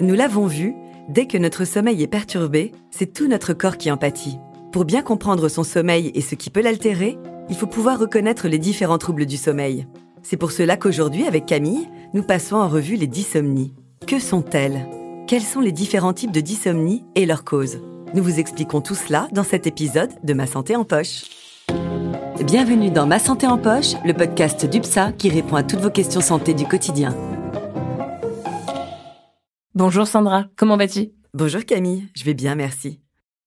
[0.00, 0.76] Nous l'avons vu,
[1.08, 4.38] dès que notre sommeil est perturbé, c'est tout notre corps qui en pâtit.
[4.70, 7.18] Pour bien comprendre son sommeil et ce qui peut l'altérer,
[7.48, 9.88] il faut pouvoir reconnaître les différents troubles du sommeil.
[10.22, 13.74] C'est pour cela qu'aujourd'hui, avec Camille, nous passons en revue les dysomnies.
[14.06, 14.86] Que sont-elles?
[15.26, 17.80] Quels sont les différents types de dysomnie et leurs causes?
[18.14, 21.24] Nous vous expliquons tout cela dans cet épisode de Ma Santé en Poche.
[22.46, 26.20] Bienvenue dans Ma Santé en Poche, le podcast d'UPSA qui répond à toutes vos questions
[26.20, 27.16] santé du quotidien.
[29.78, 31.12] Bonjour Sandra, comment vas-tu?
[31.34, 32.98] Bonjour Camille, je vais bien, merci.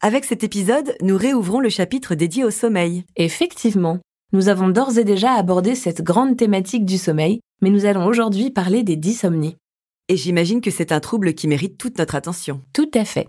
[0.00, 3.04] Avec cet épisode, nous réouvrons le chapitre dédié au sommeil.
[3.16, 3.98] Effectivement,
[4.32, 8.48] nous avons d'ores et déjà abordé cette grande thématique du sommeil, mais nous allons aujourd'hui
[8.48, 9.58] parler des dysomnies.
[10.08, 12.62] Et j'imagine que c'est un trouble qui mérite toute notre attention.
[12.72, 13.28] Tout à fait.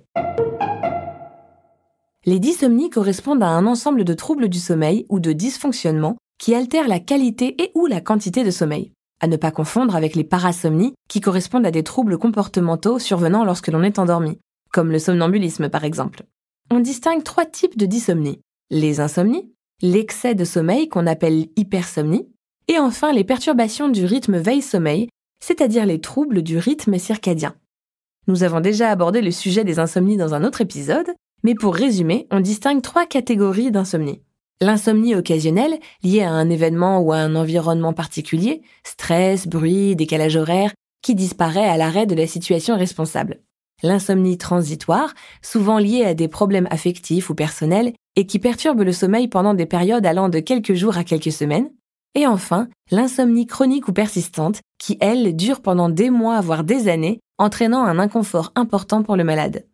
[2.23, 6.87] Les dysomnies correspondent à un ensemble de troubles du sommeil ou de dysfonctionnements qui altèrent
[6.87, 8.93] la qualité et ou la quantité de sommeil.
[9.25, 13.69] À ne pas confondre avec les parasomnies qui correspondent à des troubles comportementaux survenant lorsque
[13.69, 14.37] l'on est endormi,
[14.71, 16.25] comme le somnambulisme par exemple.
[16.69, 18.39] On distingue trois types de dysomnie.
[18.69, 22.29] Les insomnies, l'excès de sommeil qu'on appelle hypersomnie,
[22.67, 25.09] et enfin les perturbations du rythme veille-sommeil,
[25.43, 27.55] c'est-à-dire les troubles du rythme circadien.
[28.27, 31.09] Nous avons déjà abordé le sujet des insomnies dans un autre épisode,
[31.43, 34.21] mais pour résumer, on distingue trois catégories d'insomnie.
[34.61, 40.73] L'insomnie occasionnelle, liée à un événement ou à un environnement particulier, stress, bruit, décalage horaire,
[41.01, 43.41] qui disparaît à l'arrêt de la situation responsable.
[43.83, 49.27] L'insomnie transitoire, souvent liée à des problèmes affectifs ou personnels et qui perturbe le sommeil
[49.27, 51.69] pendant des périodes allant de quelques jours à quelques semaines.
[52.15, 57.19] Et enfin, l'insomnie chronique ou persistante, qui, elle, dure pendant des mois, voire des années,
[57.37, 59.65] entraînant un inconfort important pour le malade.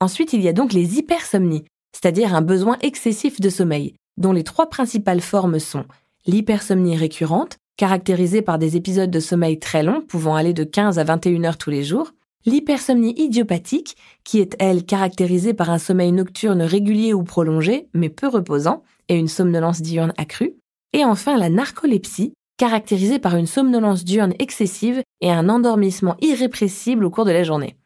[0.00, 4.44] Ensuite, il y a donc les hypersomnies, c'est-à-dire un besoin excessif de sommeil, dont les
[4.44, 5.84] trois principales formes sont
[6.26, 11.04] l'hypersomnie récurrente, caractérisée par des épisodes de sommeil très longs pouvant aller de 15 à
[11.04, 12.12] 21 heures tous les jours,
[12.46, 18.28] l'hypersomnie idiopathique, qui est elle caractérisée par un sommeil nocturne régulier ou prolongé, mais peu
[18.28, 20.54] reposant, et une somnolence diurne accrue,
[20.92, 27.10] et enfin la narcolepsie, caractérisée par une somnolence diurne excessive et un endormissement irrépressible au
[27.10, 27.76] cours de la journée.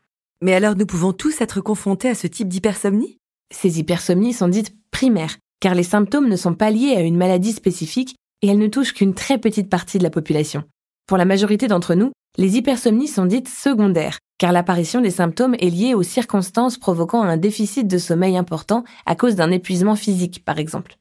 [0.42, 3.18] Mais alors nous pouvons tous être confrontés à ce type d'hypersomnie?
[3.50, 7.52] Ces hypersomnies sont dites primaires, car les symptômes ne sont pas liés à une maladie
[7.52, 10.64] spécifique et elles ne touchent qu'une très petite partie de la population.
[11.06, 15.70] Pour la majorité d'entre nous, les hypersomnies sont dites secondaires, car l'apparition des symptômes est
[15.70, 20.58] liée aux circonstances provoquant un déficit de sommeil important à cause d'un épuisement physique, par
[20.58, 20.96] exemple.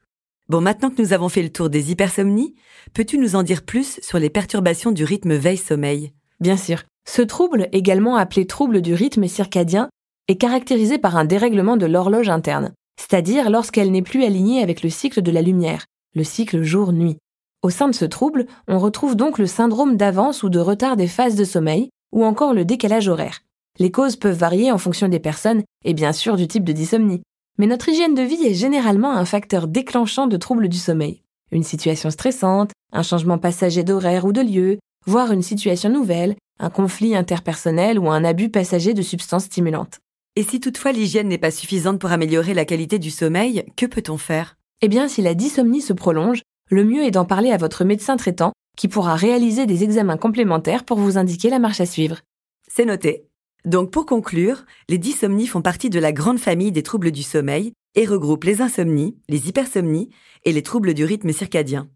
[0.49, 2.55] Bon, maintenant que nous avons fait le tour des hypersomnies,
[2.93, 6.13] peux-tu nous en dire plus sur les perturbations du rythme veille-sommeil?
[6.39, 6.83] Bien sûr.
[7.07, 9.89] Ce trouble, également appelé trouble du rythme circadien,
[10.27, 14.89] est caractérisé par un dérèglement de l'horloge interne, c'est-à-dire lorsqu'elle n'est plus alignée avec le
[14.89, 17.17] cycle de la lumière, le cycle jour-nuit.
[17.63, 21.07] Au sein de ce trouble, on retrouve donc le syndrome d'avance ou de retard des
[21.07, 23.41] phases de sommeil, ou encore le décalage horaire.
[23.79, 27.21] Les causes peuvent varier en fonction des personnes et bien sûr du type de dysomnie.
[27.57, 31.23] Mais notre hygiène de vie est généralement un facteur déclenchant de troubles du sommeil.
[31.51, 36.69] Une situation stressante, un changement passager d'horaire ou de lieu, voire une situation nouvelle, un
[36.69, 39.99] conflit interpersonnel ou un abus passager de substances stimulantes.
[40.37, 44.19] Et si toutefois l'hygiène n'est pas suffisante pour améliorer la qualité du sommeil, que peut-on
[44.19, 44.55] faire?
[44.83, 48.17] Eh bien, si la dysomnie se prolonge, le mieux est d'en parler à votre médecin
[48.17, 52.21] traitant qui pourra réaliser des examens complémentaires pour vous indiquer la marche à suivre.
[52.67, 53.25] C'est noté.
[53.65, 57.73] Donc pour conclure, les dysomnies font partie de la grande famille des troubles du sommeil
[57.95, 60.11] et regroupent les insomnies, les hypersomnies
[60.45, 61.89] et les troubles du rythme circadien.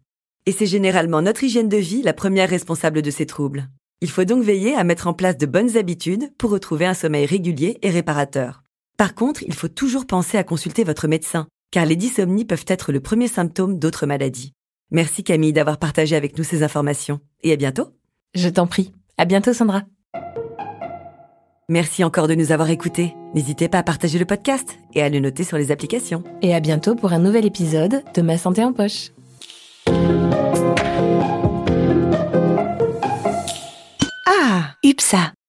[0.46, 3.68] Et c'est généralement notre hygiène de vie la première responsable de ces troubles.
[4.02, 7.24] Il faut donc veiller à mettre en place de bonnes habitudes pour retrouver un sommeil
[7.24, 8.64] régulier et réparateur.
[8.98, 12.90] Par contre, il faut toujours penser à consulter votre médecin, car les dysomnies peuvent être
[12.90, 14.54] le premier symptôme d'autres maladies.
[14.90, 17.20] Merci Camille d'avoir partagé avec nous ces informations.
[17.44, 17.90] Et à bientôt.
[18.34, 18.92] Je t'en prie.
[19.18, 19.82] À bientôt Sandra.
[21.68, 23.14] Merci encore de nous avoir écoutés.
[23.34, 26.24] N'hésitez pas à partager le podcast et à le noter sur les applications.
[26.42, 29.12] Et à bientôt pour un nouvel épisode de Ma Santé en Poche.
[34.32, 35.34] 아, 입사.